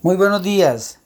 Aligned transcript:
Muy 0.00 0.14
buenos 0.14 0.44
días, 0.44 1.00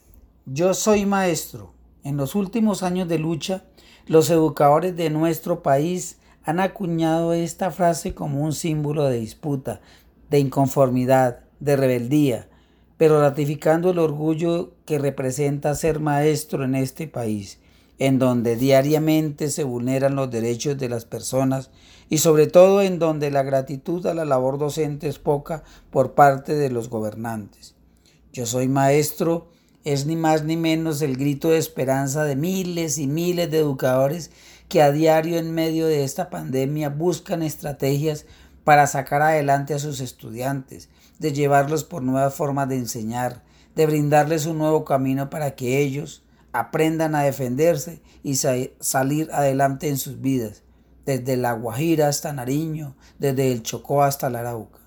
yo 0.45 0.75
soy 0.75 1.07
maestro. 1.07 1.73
En 2.03 2.15
los 2.15 2.35
últimos 2.35 2.83
años 2.83 3.07
de 3.07 3.17
lucha, 3.17 3.63
los 4.05 4.29
educadores 4.29 4.95
de 4.95 5.09
nuestro 5.09 5.63
país 5.63 6.19
han 6.43 6.59
acuñado 6.59 7.33
esta 7.33 7.71
frase 7.71 8.13
como 8.13 8.43
un 8.43 8.53
símbolo 8.53 9.05
de 9.05 9.17
disputa, 9.17 9.81
de 10.29 10.37
inconformidad, 10.37 11.39
de 11.59 11.75
rebeldía, 11.75 12.47
pero 12.95 13.19
ratificando 13.19 13.89
el 13.89 13.97
orgullo 13.97 14.75
que 14.85 14.99
representa 14.99 15.73
ser 15.73 15.99
maestro 15.99 16.63
en 16.63 16.75
este 16.75 17.07
país, 17.07 17.57
en 17.97 18.19
donde 18.19 18.57
diariamente 18.57 19.49
se 19.49 19.63
vulneran 19.63 20.15
los 20.15 20.29
derechos 20.29 20.77
de 20.77 20.89
las 20.89 21.05
personas 21.05 21.71
y 22.09 22.19
sobre 22.19 22.45
todo 22.45 22.83
en 22.83 22.99
donde 22.99 23.31
la 23.31 23.41
gratitud 23.41 24.05
a 24.05 24.13
la 24.13 24.23
labor 24.23 24.59
docente 24.59 25.07
es 25.07 25.17
poca 25.17 25.63
por 25.89 26.13
parte 26.13 26.53
de 26.53 26.69
los 26.69 26.89
gobernantes. 26.89 27.73
Yo 28.33 28.47
soy 28.47 28.67
maestro 28.67 29.45
es 29.83 30.07
ni 30.07 30.15
más 30.15 30.43
ni 30.43 30.57
menos 30.57 31.03
el 31.03 31.17
grito 31.17 31.49
de 31.49 31.59
esperanza 31.59 32.23
de 32.23 32.35
miles 32.35 32.97
y 32.97 33.05
miles 33.05 33.51
de 33.51 33.59
educadores 33.59 34.31
que 34.69 34.81
a 34.81 34.91
diario 34.91 35.37
en 35.37 35.53
medio 35.53 35.85
de 35.85 36.03
esta 36.03 36.31
pandemia 36.31 36.89
buscan 36.89 37.43
estrategias 37.43 38.25
para 38.63 38.87
sacar 38.87 39.21
adelante 39.21 39.75
a 39.75 39.79
sus 39.79 39.99
estudiantes, 39.99 40.89
de 41.19 41.31
llevarlos 41.31 41.83
por 41.83 42.01
nuevas 42.01 42.33
formas 42.33 42.67
de 42.69 42.77
enseñar, 42.77 43.43
de 43.75 43.85
brindarles 43.85 44.47
un 44.47 44.57
nuevo 44.57 44.83
camino 44.83 45.29
para 45.29 45.53
que 45.53 45.79
ellos 45.79 46.23
aprendan 46.53 47.13
a 47.13 47.21
defenderse 47.21 48.01
y 48.23 48.33
salir 48.35 49.29
adelante 49.31 49.89
en 49.89 49.97
sus 49.99 50.21
vidas, 50.21 50.63
desde 51.05 51.37
La 51.37 51.53
Guajira 51.53 52.07
hasta 52.07 52.33
Nariño, 52.33 52.95
desde 53.19 53.51
el 53.51 53.61
Chocó 53.61 54.01
hasta 54.01 54.31
la 54.31 54.39
Arauca. 54.39 54.82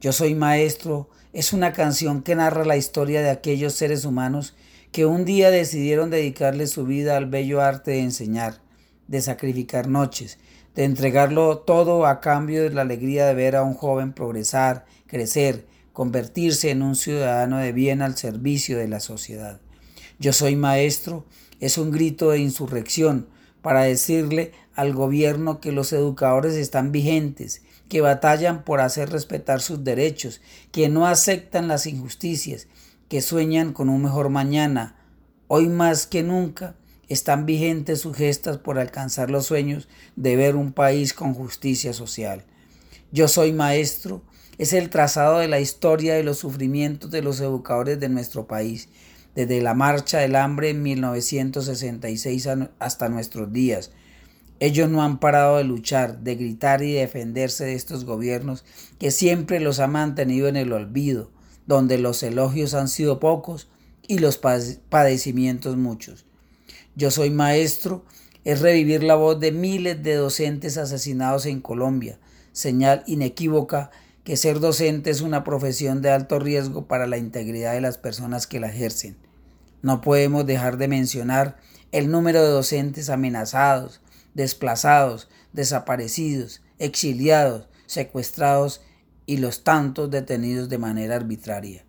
Yo 0.00 0.12
soy 0.12 0.34
maestro 0.34 1.10
es 1.32 1.52
una 1.52 1.72
canción 1.72 2.22
que 2.22 2.36
narra 2.36 2.64
la 2.64 2.76
historia 2.76 3.20
de 3.20 3.30
aquellos 3.30 3.72
seres 3.72 4.04
humanos 4.04 4.54
que 4.92 5.06
un 5.06 5.24
día 5.24 5.50
decidieron 5.50 6.08
dedicarle 6.08 6.68
su 6.68 6.84
vida 6.84 7.16
al 7.16 7.26
bello 7.26 7.60
arte 7.60 7.90
de 7.92 8.00
enseñar, 8.00 8.60
de 9.08 9.20
sacrificar 9.20 9.88
noches, 9.88 10.38
de 10.76 10.84
entregarlo 10.84 11.58
todo 11.58 12.06
a 12.06 12.20
cambio 12.20 12.62
de 12.62 12.70
la 12.70 12.82
alegría 12.82 13.26
de 13.26 13.34
ver 13.34 13.56
a 13.56 13.64
un 13.64 13.74
joven 13.74 14.12
progresar, 14.12 14.86
crecer, 15.08 15.66
convertirse 15.92 16.70
en 16.70 16.82
un 16.82 16.94
ciudadano 16.94 17.58
de 17.58 17.72
bien 17.72 18.00
al 18.00 18.16
servicio 18.16 18.78
de 18.78 18.86
la 18.86 19.00
sociedad. 19.00 19.60
Yo 20.20 20.32
soy 20.32 20.54
maestro 20.54 21.26
es 21.58 21.76
un 21.76 21.90
grito 21.90 22.30
de 22.30 22.38
insurrección 22.38 23.26
para 23.62 23.82
decirle 23.82 24.52
al 24.78 24.94
gobierno 24.94 25.60
que 25.60 25.72
los 25.72 25.92
educadores 25.92 26.54
están 26.54 26.92
vigentes, 26.92 27.62
que 27.88 28.00
batallan 28.00 28.62
por 28.62 28.80
hacer 28.80 29.10
respetar 29.10 29.60
sus 29.60 29.82
derechos, 29.82 30.40
que 30.70 30.88
no 30.88 31.08
aceptan 31.08 31.66
las 31.66 31.86
injusticias, 31.86 32.68
que 33.08 33.20
sueñan 33.20 33.72
con 33.72 33.88
un 33.88 34.04
mejor 34.04 34.28
mañana. 34.28 34.94
Hoy 35.48 35.68
más 35.68 36.06
que 36.06 36.22
nunca 36.22 36.76
están 37.08 37.44
vigentes 37.44 38.02
sus 38.02 38.16
gestas 38.16 38.58
por 38.58 38.78
alcanzar 38.78 39.30
los 39.30 39.46
sueños 39.46 39.88
de 40.14 40.36
ver 40.36 40.54
un 40.54 40.72
país 40.72 41.12
con 41.12 41.34
justicia 41.34 41.92
social. 41.92 42.44
Yo 43.10 43.26
soy 43.26 43.52
maestro 43.52 44.22
es 44.58 44.72
el 44.72 44.90
trazado 44.90 45.40
de 45.40 45.48
la 45.48 45.58
historia 45.58 46.14
de 46.14 46.22
los 46.22 46.38
sufrimientos 46.38 47.10
de 47.10 47.22
los 47.22 47.40
educadores 47.40 47.98
de 47.98 48.08
nuestro 48.08 48.46
país, 48.46 48.88
desde 49.34 49.60
la 49.60 49.74
marcha 49.74 50.18
del 50.18 50.36
hambre 50.36 50.70
en 50.70 50.84
1966 50.84 52.48
hasta 52.78 53.08
nuestros 53.08 53.52
días, 53.52 53.90
ellos 54.60 54.88
no 54.88 55.02
han 55.02 55.20
parado 55.20 55.58
de 55.58 55.64
luchar, 55.64 56.20
de 56.20 56.34
gritar 56.34 56.82
y 56.82 56.92
defenderse 56.92 57.64
de 57.64 57.74
estos 57.74 58.04
gobiernos 58.04 58.64
que 58.98 59.10
siempre 59.10 59.60
los 59.60 59.78
han 59.78 59.92
mantenido 59.92 60.48
en 60.48 60.56
el 60.56 60.72
olvido, 60.72 61.30
donde 61.66 61.98
los 61.98 62.22
elogios 62.22 62.74
han 62.74 62.88
sido 62.88 63.20
pocos 63.20 63.68
y 64.06 64.18
los 64.18 64.38
padecimientos 64.38 65.76
muchos. 65.76 66.24
Yo 66.96 67.10
soy 67.10 67.30
maestro 67.30 68.04
es 68.44 68.60
revivir 68.60 69.02
la 69.02 69.14
voz 69.14 69.38
de 69.38 69.52
miles 69.52 70.02
de 70.02 70.14
docentes 70.14 70.78
asesinados 70.78 71.46
en 71.46 71.60
Colombia, 71.60 72.18
señal 72.52 73.04
inequívoca 73.06 73.90
que 74.24 74.36
ser 74.36 74.60
docente 74.60 75.10
es 75.10 75.20
una 75.20 75.44
profesión 75.44 76.02
de 76.02 76.10
alto 76.10 76.38
riesgo 76.38 76.86
para 76.86 77.06
la 77.06 77.18
integridad 77.18 77.74
de 77.74 77.80
las 77.80 77.98
personas 77.98 78.46
que 78.46 78.60
la 78.60 78.68
ejercen. 78.68 79.16
No 79.82 80.00
podemos 80.00 80.46
dejar 80.46 80.76
de 80.76 80.88
mencionar 80.88 81.56
el 81.92 82.10
número 82.10 82.42
de 82.42 82.48
docentes 82.48 83.10
amenazados, 83.10 84.00
desplazados, 84.38 85.28
desaparecidos, 85.52 86.62
exiliados, 86.78 87.68
secuestrados 87.86 88.82
y 89.26 89.38
los 89.38 89.64
tantos 89.64 90.12
detenidos 90.12 90.68
de 90.68 90.78
manera 90.78 91.16
arbitraria. 91.16 91.84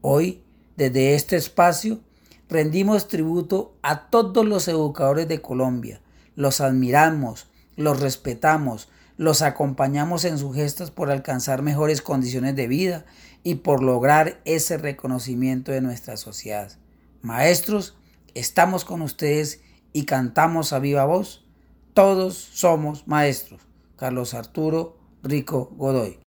Hoy, 0.00 0.44
desde 0.76 1.16
este 1.16 1.34
espacio, 1.34 1.98
rendimos 2.48 3.08
tributo 3.08 3.74
a 3.82 4.10
todos 4.10 4.46
los 4.46 4.68
educadores 4.68 5.26
de 5.26 5.42
Colombia. 5.42 6.00
Los 6.36 6.60
admiramos, 6.60 7.48
los 7.74 7.98
respetamos, 7.98 8.88
los 9.16 9.42
acompañamos 9.42 10.24
en 10.24 10.38
sus 10.38 10.54
gestos 10.54 10.92
por 10.92 11.10
alcanzar 11.10 11.62
mejores 11.62 12.00
condiciones 12.00 12.54
de 12.54 12.68
vida 12.68 13.04
y 13.42 13.56
por 13.56 13.82
lograr 13.82 14.40
ese 14.44 14.78
reconocimiento 14.78 15.72
de 15.72 15.80
nuestra 15.80 16.16
sociedad. 16.16 16.70
Maestros, 17.22 17.96
estamos 18.34 18.84
con 18.84 19.02
ustedes 19.02 19.62
y 19.92 20.04
cantamos 20.04 20.72
a 20.72 20.78
viva 20.78 21.04
voz 21.06 21.42
todos 21.94 22.34
somos 22.34 23.06
maestros. 23.06 23.60
Carlos 23.96 24.34
Arturo 24.34 24.96
Rico 25.22 25.70
Godoy. 25.76 26.18